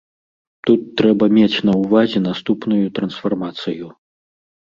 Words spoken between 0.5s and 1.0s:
Тут